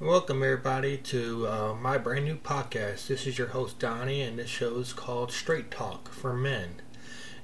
[0.00, 3.06] Welcome, everybody, to uh, my brand new podcast.
[3.06, 6.82] This is your host, Donnie, and this show is called Straight Talk for Men.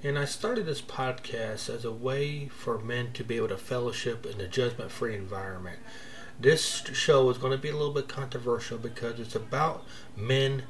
[0.02, 4.26] And I started this podcast as a way for men to be able to fellowship
[4.26, 5.78] in a judgment free environment.
[6.40, 9.86] This show is going to be a little bit controversial because it's about
[10.16, 10.64] men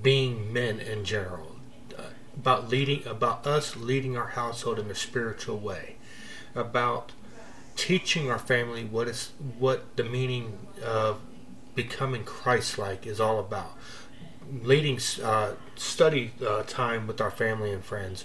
[0.00, 1.56] being men in general,
[1.98, 2.02] uh,
[2.36, 5.96] about leading, about us leading our household in a spiritual way,
[6.54, 7.10] about
[7.78, 11.20] teaching our family what is what the meaning of
[11.74, 13.72] becoming Christ-like is all about.
[14.62, 18.24] Leading uh, study uh, time with our family and friends,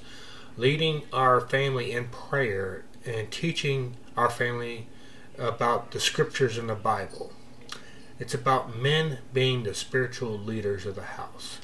[0.57, 4.87] leading our family in prayer, and teaching our family
[5.37, 7.31] about the scriptures in the Bible.
[8.19, 11.59] It's about men being the spiritual leaders of the house,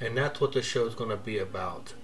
[0.00, 1.94] and that's what the show is going to be about.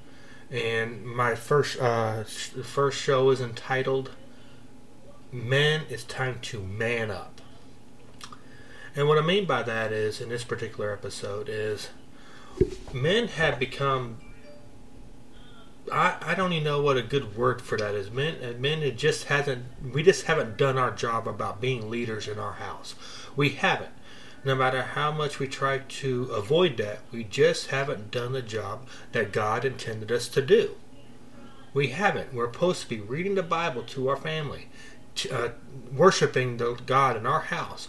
[0.51, 4.11] And my first uh, first show is entitled
[5.33, 7.41] men, it's time to man up.
[8.97, 11.91] And what I mean by that is, in this particular episode, is
[12.93, 14.19] men have become.
[15.93, 18.11] I, I don't even know what a good word for that is.
[18.11, 19.67] Men, uh, men, it just hasn't.
[19.95, 22.95] We just haven't done our job about being leaders in our house.
[23.37, 23.93] We haven't.
[24.45, 28.87] No matter how much we try to avoid that, we just haven't done the job
[29.13, 30.77] that God intended us to do.
[31.75, 32.33] We haven't.
[32.35, 34.69] We're supposed to be reading the Bible to our family,
[35.27, 35.51] uh,
[35.95, 37.89] worshiping the God in our house.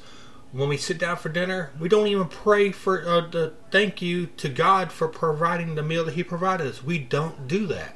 [0.51, 4.27] When we sit down for dinner, we don't even pray for uh, the thank you
[4.37, 6.83] to God for providing the meal that He provided us.
[6.83, 7.95] We don't do that.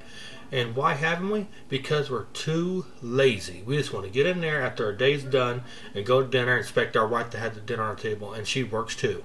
[0.52, 1.48] And why haven't we?
[1.68, 3.64] Because we're too lazy.
[3.66, 5.64] We just want to get in there after our day's done
[5.96, 8.34] and go to dinner and expect our wife to have the dinner on the table,
[8.34, 9.24] and she works too.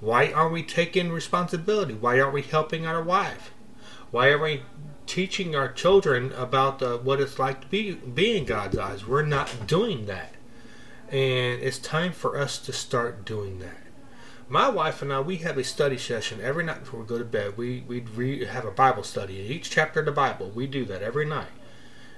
[0.00, 1.94] Why aren't we taking responsibility?
[1.94, 3.54] Why aren't we helping our wife?
[4.10, 4.62] Why aren't we
[5.12, 9.06] teaching our children about uh, what it's like to be, be in God's eyes.
[9.06, 10.32] We're not doing that.
[11.10, 13.76] And it's time for us to start doing that.
[14.48, 17.26] My wife and I, we have a study session every night before we go to
[17.26, 17.58] bed.
[17.58, 19.38] We we re- have a Bible study.
[19.38, 21.52] in Each chapter of the Bible, we do that every night.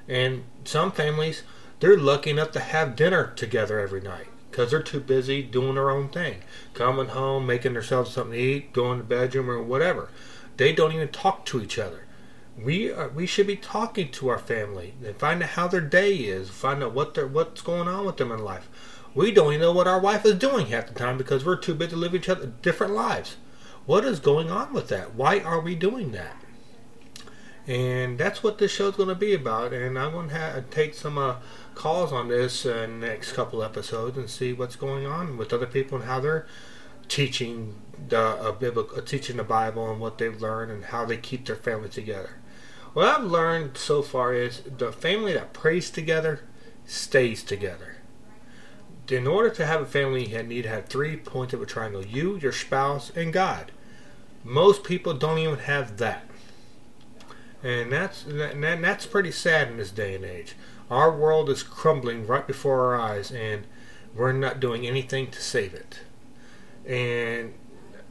[0.08, 1.42] And some families,
[1.80, 5.90] they're lucky enough to have dinner together every night because they're too busy doing their
[5.90, 6.42] own thing,
[6.74, 10.10] coming home, making themselves something to eat, going to the bedroom or whatever.
[10.58, 12.03] They don't even talk to each other
[12.56, 16.14] we are, we should be talking to our family and find out how their day
[16.14, 18.68] is, find out what they're, what's going on with them in life.
[19.14, 21.74] We don't even know what our wife is doing half the time because we're too
[21.74, 23.36] busy to live each other different lives.
[23.86, 25.14] What is going on with that?
[25.14, 26.36] Why are we doing that?
[27.66, 29.72] And that's what this show is going to be about.
[29.72, 31.36] And I'm going to have, take some uh,
[31.74, 35.98] calls on this uh, next couple episodes and see what's going on with other people
[35.98, 36.46] and how they're
[37.08, 37.74] teaching
[38.08, 41.56] the uh, biblical, teaching the Bible and what they've learned and how they keep their
[41.56, 42.36] family together.
[42.94, 46.44] What I've learned so far is the family that prays together
[46.86, 47.96] stays together.
[49.08, 52.06] In order to have a family, you need to have three points of a triangle
[52.06, 53.72] you, your spouse, and God.
[54.44, 56.24] Most people don't even have that.
[57.64, 60.54] And that's, and that's pretty sad in this day and age.
[60.88, 63.66] Our world is crumbling right before our eyes, and
[64.14, 65.98] we're not doing anything to save it.
[66.86, 67.54] And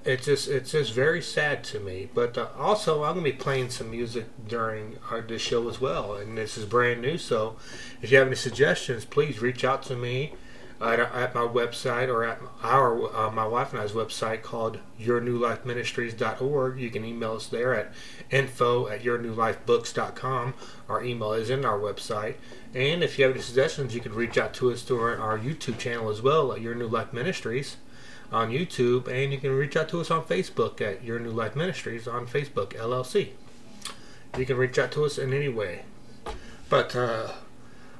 [0.06, 2.10] it's just it's just very sad to me.
[2.14, 6.16] But uh, also, I'm gonna be playing some music during our, this show as well,
[6.16, 7.18] and this is brand new.
[7.18, 7.56] So,
[8.02, 10.34] if you have any suggestions, please reach out to me
[10.82, 16.80] at, at my website or at our uh, my wife and I's website called YourNewLifeMinistries.org.
[16.80, 17.94] You can email us there at
[18.30, 20.54] info at YourNewLifeBooks.com.
[20.90, 22.36] Our email is in our website.
[22.76, 25.40] And if you have any suggestions, you can reach out to us through our, our
[25.40, 27.78] YouTube channel as well at Your New Life Ministries
[28.34, 31.56] on YouTube, and you can reach out to us on Facebook at Your New Life
[31.56, 33.30] Ministries on Facebook LLC.
[34.38, 35.84] You can reach out to us in any way.
[36.70, 37.32] But uh,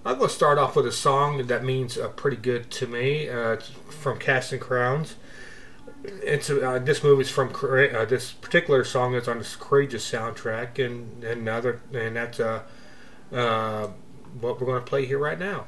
[0.04, 3.30] I'm going to start off with a song that means uh, pretty good to me.
[3.30, 3.58] Uh,
[4.04, 5.16] from Casting Crowns.
[6.04, 11.24] It's uh, this movie's from uh, this particular song is on this Courageous soundtrack, and
[11.24, 12.64] and other and that's uh,
[13.32, 15.66] what we're going to play here right now.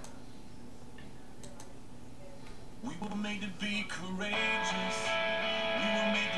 [2.86, 4.98] We were made to be courageous.
[5.80, 6.35] We were made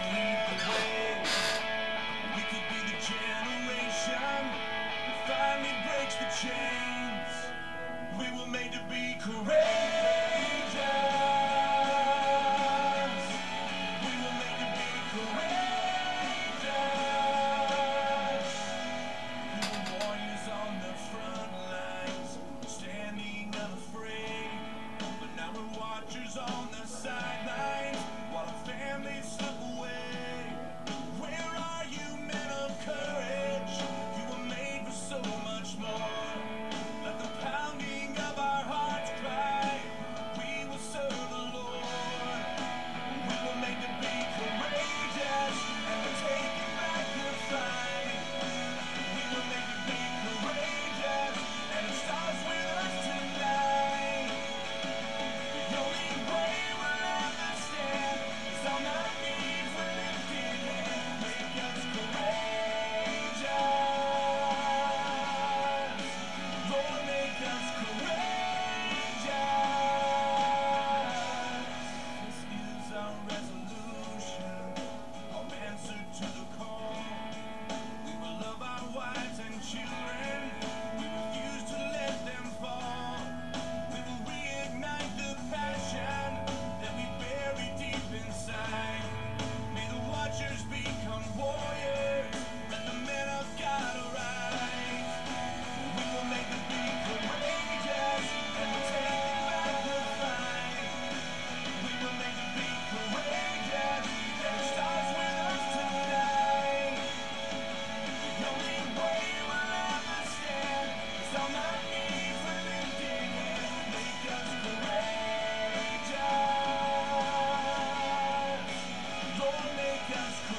[120.08, 120.57] Podcast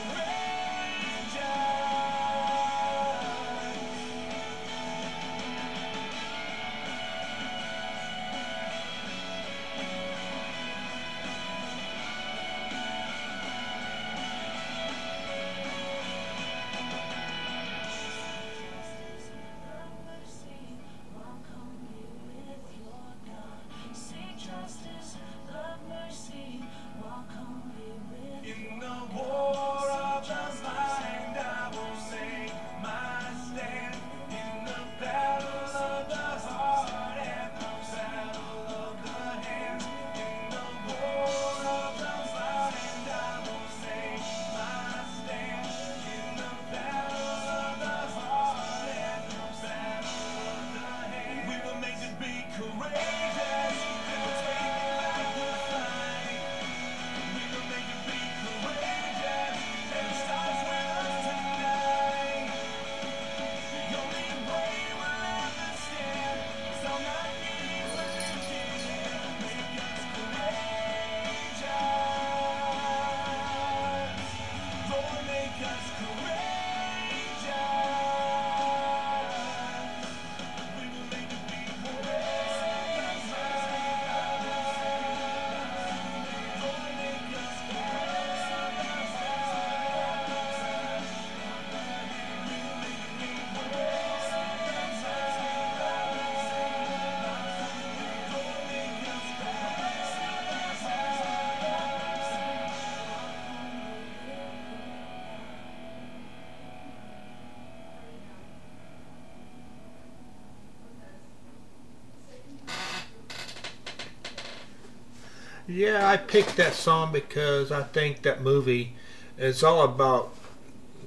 [115.70, 118.94] Yeah, I picked that song because I think that movie
[119.36, 120.34] is all about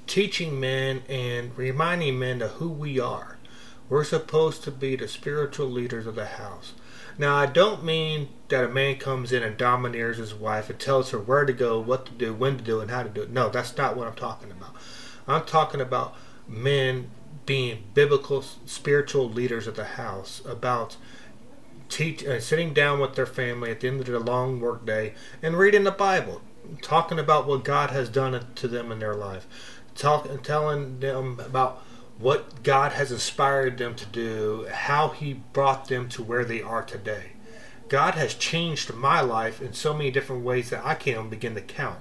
[0.06, 3.40] teaching men and reminding men of who we are.
[3.90, 6.74] We're supposed to be the spiritual leaders of the house.
[7.18, 11.09] Now, I don't mean that a man comes in and domineers his wife and tells
[11.09, 13.31] her where to go, what to do, when to do, and how to do it.
[13.31, 14.76] No, that's not what I'm talking about.
[15.28, 16.16] I'm talking about
[16.47, 17.09] men
[17.47, 20.97] being biblical, spiritual leaders of the house, about
[21.92, 25.14] teach, uh, sitting down with their family at the end of their long work day
[25.44, 26.42] and reading the Bible,
[26.81, 29.45] talking about what God has done to them in their life,
[29.94, 31.83] talk, telling them about
[32.18, 36.83] what God has inspired them to do, how He brought them to where they are
[36.83, 37.33] today.
[37.90, 41.56] God has changed my life in so many different ways that I can't even begin
[41.56, 42.00] to count.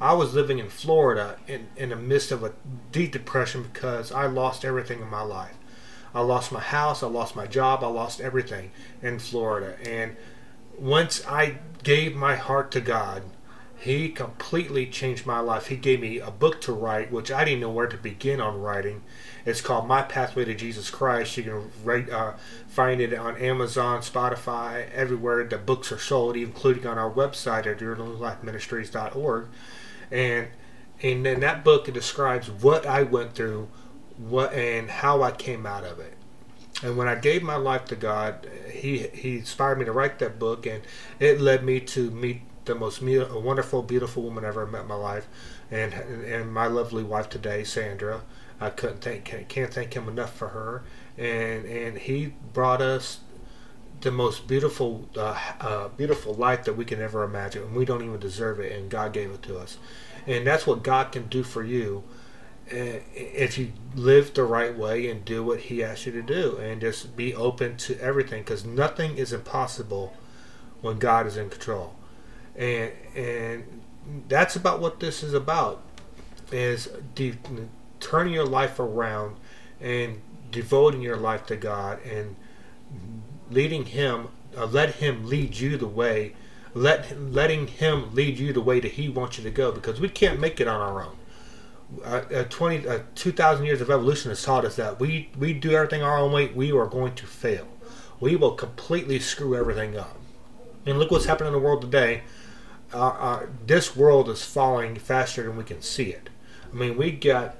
[0.00, 2.52] I was living in Florida in, in the midst of a
[2.92, 5.56] deep depression because I lost everything in my life.
[6.14, 8.70] I lost my house, I lost my job, I lost everything
[9.02, 9.76] in Florida.
[9.84, 10.16] And
[10.78, 13.22] once I gave my heart to God,
[13.78, 15.66] He completely changed my life.
[15.66, 18.60] He gave me a book to write, which I didn't know where to begin on
[18.60, 19.02] writing.
[19.44, 21.36] It's called My Pathway to Jesus Christ.
[21.36, 22.36] You can uh,
[22.68, 27.78] find it on Amazon, Spotify, everywhere the books are sold, including on our website at
[27.78, 29.46] yournewlifeministries.org.
[30.10, 30.48] And
[31.02, 33.68] and in that book it describes what I went through
[34.18, 36.14] what and how I came out of it.
[36.82, 40.38] And when I gave my life to God, He He inspired me to write that
[40.38, 40.82] book, and
[41.20, 44.94] it led me to meet the most wonderful, beautiful woman I ever met in my
[44.94, 45.28] life,
[45.70, 48.22] and and my lovely wife today, Sandra.
[48.60, 50.82] I couldn't thank can't thank Him enough for her,
[51.16, 53.20] and and He brought us
[54.00, 58.02] the most beautiful uh, uh, beautiful life that we can ever imagine, and we don't
[58.02, 59.78] even deserve it, and God gave it to us,
[60.26, 62.02] and that's what God can do for you
[62.72, 66.80] if you live the right way and do what he asks you to do and
[66.80, 70.14] just be open to everything because nothing is impossible
[70.80, 71.94] when God is in control.
[72.56, 73.82] And and
[74.28, 75.82] that's about what this is about
[76.50, 77.38] is de-
[78.00, 79.36] turning your life around
[79.80, 82.36] and devoting your life to God and
[83.50, 86.34] leading him uh, let him lead you the way
[86.74, 90.08] let letting him lead you the way that he wants you to go because we
[90.08, 91.16] can't make it on our own
[92.04, 95.72] uh, uh, 20, uh, 2,000 years of evolution has taught us that we, we do
[95.72, 97.66] everything our own way, we are going to fail.
[98.20, 100.16] We will completely screw everything up.
[100.86, 102.22] And look what's happening in the world today.
[102.92, 106.28] Uh, this world is falling faster than we can see it.
[106.72, 107.56] I mean, we got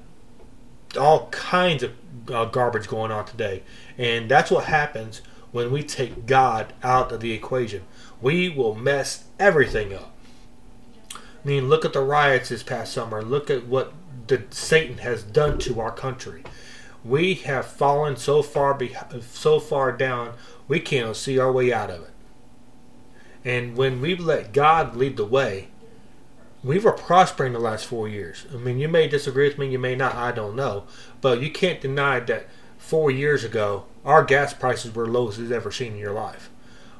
[0.99, 1.93] all kinds of
[2.53, 3.63] garbage going on today.
[3.97, 7.83] And that's what happens when we take God out of the equation.
[8.21, 10.13] We will mess everything up.
[11.15, 13.23] I mean, look at the riots this past summer.
[13.23, 13.93] Look at what
[14.27, 16.45] that Satan has done to our country.
[17.05, 18.79] We have fallen so far
[19.23, 20.35] so far down,
[20.69, 22.11] we can't see our way out of it.
[23.45, 25.69] And when we let God lead the way,
[26.63, 28.47] we were prospering the last four years.
[28.53, 30.85] I mean, you may disagree with me, you may not, I don't know.
[31.21, 32.47] But you can't deny that
[32.79, 36.51] four years ago, our gas prices were lowest you've ever seen in your life.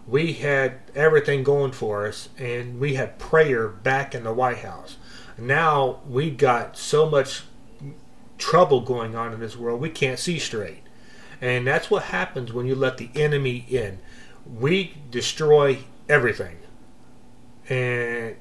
[0.07, 4.97] We had everything going for us, and we had prayer back in the White House
[5.39, 7.43] now we got so much
[8.39, 10.83] trouble going on in this world we can't see straight
[11.41, 13.99] and that's what happens when you let the enemy in
[14.59, 16.59] we destroy everything
[17.69, 18.37] and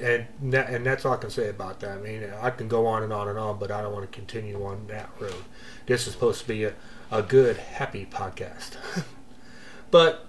[0.00, 1.98] and that, and that's all I can say about that.
[1.98, 4.16] I mean, I can go on and on and on, but I don't want to
[4.16, 5.44] continue on that road.
[5.86, 6.74] This is supposed to be a,
[7.10, 8.76] a good, happy podcast.
[9.90, 10.26] but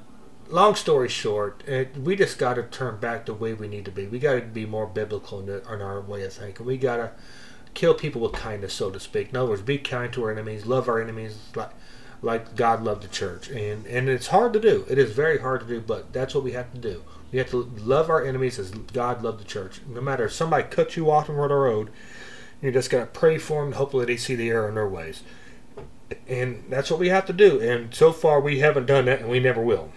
[0.50, 3.92] long story short, it, we just got to turn back the way we need to
[3.92, 4.08] be.
[4.08, 6.66] We got to be more biblical in, the, in our way of thinking.
[6.66, 7.12] We got to
[7.74, 9.30] kill people with kindness, so to speak.
[9.30, 11.72] In other words, be kind to our enemies, love our enemies like
[12.22, 13.50] like God loved the church.
[13.50, 14.86] And and it's hard to do.
[14.90, 17.04] It is very hard to do, but that's what we have to do.
[17.32, 19.82] We have to love our enemies as God loved the church.
[19.88, 21.92] No matter if somebody cuts you off on the road,
[22.62, 23.74] you're just to pray for them.
[23.74, 25.24] Hopefully, they see the error in their ways.
[26.28, 27.62] And that's what we have to do.
[27.62, 29.92] And so far, we haven't done that, and we never will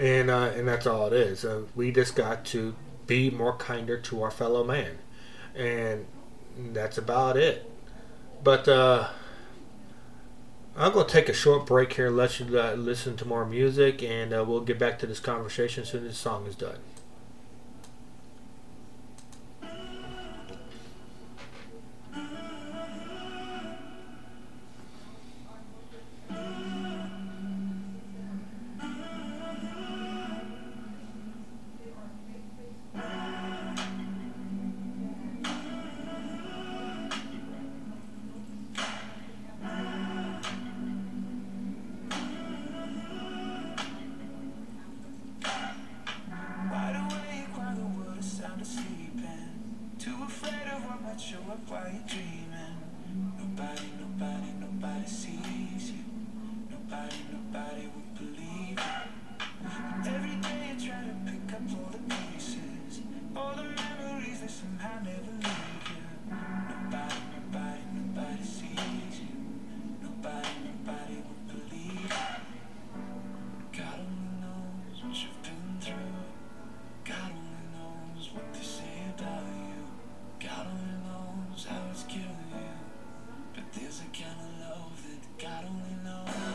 [0.00, 1.44] and uh, and that's all it is.
[1.44, 2.74] Uh, we just got to
[3.06, 4.98] be more kinder to our fellow man,
[5.54, 6.06] and
[6.56, 7.70] that's about it.
[8.42, 9.10] But uh,
[10.74, 14.02] I'm going to take a short break here, let you uh, listen to more music,
[14.02, 16.78] and uh, we'll get back to this conversation as soon as the song is done.
[84.00, 86.49] I kinda love that God only knows.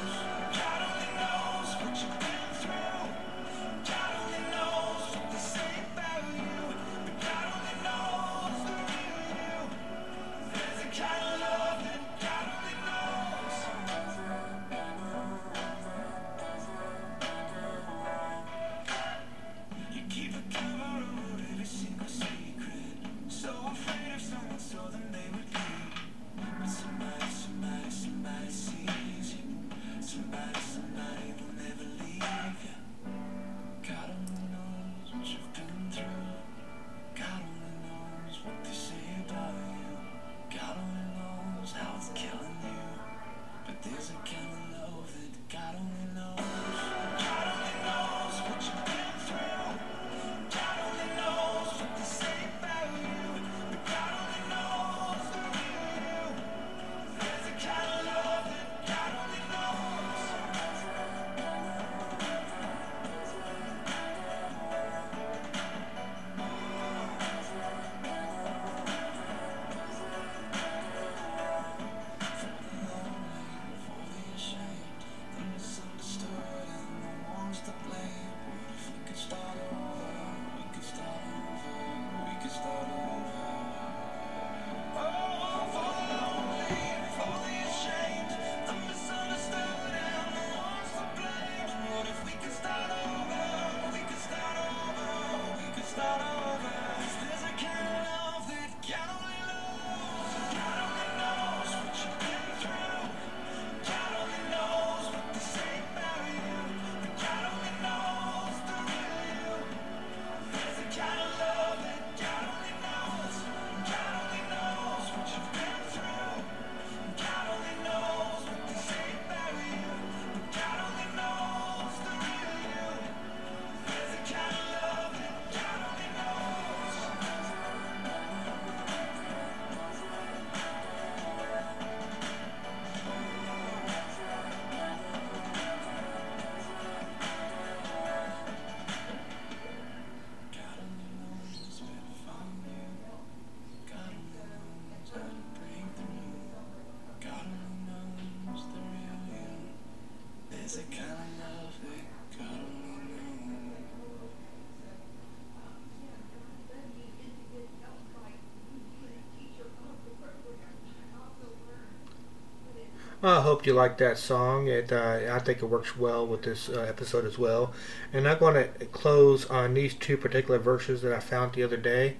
[163.27, 164.67] I hope you like that song.
[164.67, 167.74] It, uh, I think it works well with this uh, episode as well.
[168.13, 171.77] And I'm going to close on these two particular verses that I found the other
[171.77, 172.17] day.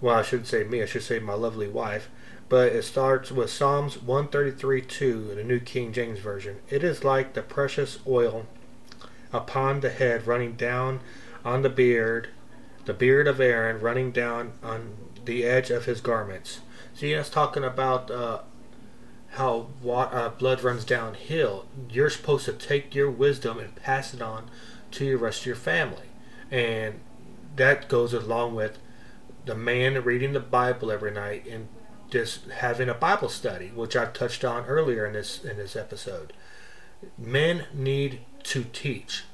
[0.00, 2.08] Well, I shouldn't say me, I should say my lovely wife.
[2.48, 6.56] But it starts with Psalms 133 2, the New King James Version.
[6.68, 8.46] It is like the precious oil
[9.32, 11.00] upon the head running down
[11.44, 12.30] on the beard,
[12.84, 16.60] the beard of Aaron running down on the edge of his garments.
[16.94, 18.40] See, that's talking about uh,
[19.38, 21.64] how uh, blood runs downhill.
[21.88, 24.50] You're supposed to take your wisdom and pass it on
[24.90, 26.08] to the rest of your family.
[26.50, 27.00] And
[27.54, 28.78] that goes along with
[29.44, 31.68] the man reading the Bible every night and
[32.10, 36.32] just having a Bible study, which I've touched on earlier in this in this episode.
[37.16, 39.24] Men need to teach.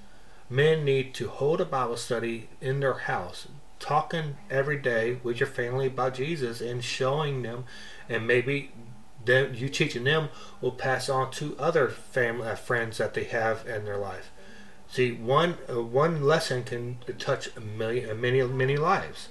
[0.50, 5.46] Men need to hold a Bible study in their house, talking every day with your
[5.46, 7.64] family about Jesus and showing them,
[8.08, 8.70] and maybe
[9.24, 10.28] them you teaching them
[10.60, 14.30] will pass on to other family uh, friends that they have in their life.
[14.88, 19.28] See, one uh, one lesson can touch a million, many many lives.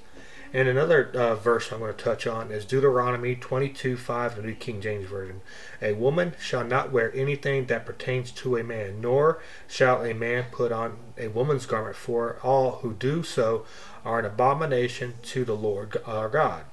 [0.56, 4.53] And another uh, verse I'm going to touch on is Deuteronomy 22 5, the New
[4.53, 5.41] King James Version.
[5.82, 10.45] A woman shall not wear anything that pertains to a man, nor shall a man
[10.51, 13.65] put on a woman's garment, for all who do so
[14.06, 16.65] are an abomination to the Lord our God.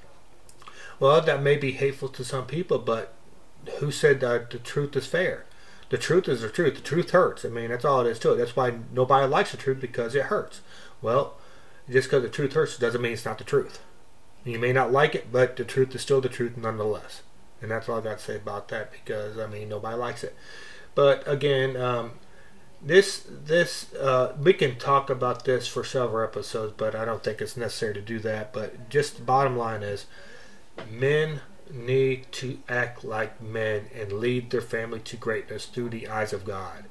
[1.01, 3.15] Well, that may be hateful to some people, but
[3.79, 5.47] who said that the truth is fair?
[5.89, 6.77] The truth is the truth.
[6.77, 7.45] The truth hurts.
[7.45, 8.37] I mean, that's all it is to it.
[8.37, 10.61] That's why nobody likes the truth because it hurts.
[11.03, 11.35] Well,
[11.91, 13.81] just because the truth hurts doesn't mean it's not the truth.
[14.45, 17.23] You may not like it, but the truth is still the truth nonetheless.
[17.61, 20.35] And that's all I got to say about that because I mean nobody likes it.
[20.95, 22.13] But again, um,
[22.81, 27.41] this this uh, we can talk about this for several episodes, but I don't think
[27.41, 28.53] it's necessary to do that.
[28.53, 30.07] But just the bottom line is,
[30.90, 31.40] men
[31.73, 36.45] need to act like men and lead their family to greatness through the eyes of
[36.45, 36.85] God.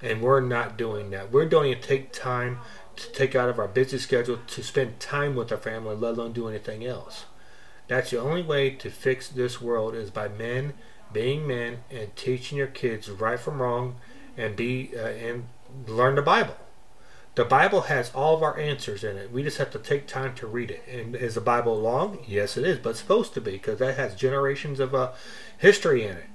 [0.00, 1.30] And we're not doing that.
[1.30, 2.58] We're doing it take time
[2.96, 6.32] to take out of our busy schedule to spend time with our family, let alone
[6.32, 7.26] do anything else.
[7.88, 10.74] That's the only way to fix this world is by men
[11.12, 13.96] being men and teaching your kids right from wrong
[14.36, 15.46] and be uh, and
[15.86, 16.56] learn the Bible.
[17.34, 19.32] The Bible has all of our answers in it.
[19.32, 20.82] We just have to take time to read it.
[20.86, 22.18] And is the Bible long?
[22.26, 25.12] Yes, it is, but it's supposed to be because that has generations of uh,
[25.56, 26.26] history in it.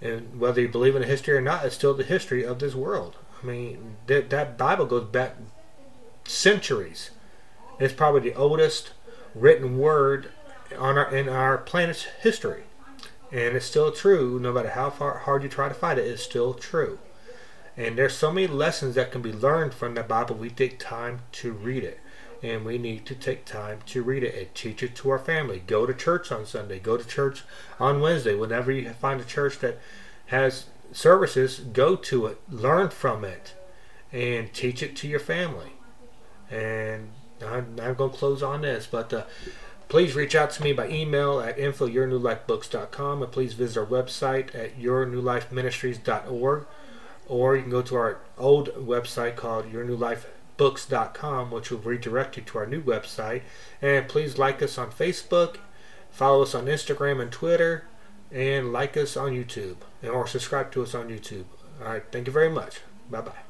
[0.00, 3.16] And whether you believe in history or not, it's still the history of this world.
[3.40, 5.36] I mean, that, that Bible goes back
[6.24, 7.10] centuries.
[7.78, 8.92] It's probably the oldest
[9.34, 10.32] written word
[10.76, 12.64] on our, in our planet's history.
[13.30, 16.24] And it's still true, no matter how far hard you try to fight it, it's
[16.24, 16.98] still true.
[17.76, 20.36] And there's so many lessons that can be learned from the Bible.
[20.36, 22.00] We take time to read it.
[22.42, 25.62] And we need to take time to read it and teach it to our family.
[25.66, 26.78] Go to church on Sunday.
[26.78, 27.44] Go to church
[27.78, 28.34] on Wednesday.
[28.34, 29.78] Whenever you find a church that
[30.26, 32.40] has services, go to it.
[32.50, 33.54] Learn from it.
[34.12, 35.74] And teach it to your family.
[36.50, 37.10] And
[37.46, 39.24] I'm, I'm going to close on this, but uh,
[39.88, 44.78] please reach out to me by email at infoyournewlifebooks.com and please visit our website at
[44.78, 46.66] yournewlifeministries.org
[47.30, 52.58] or you can go to our old website called yournewlifebooks.com which will redirect you to
[52.58, 53.42] our new website.
[53.80, 55.56] And please like us on Facebook
[56.10, 57.84] follow us on Instagram and Twitter
[58.32, 61.44] and like us on YouTube or subscribe to us on YouTube.
[61.80, 62.80] All right thank you very much.
[63.08, 63.40] Bye bye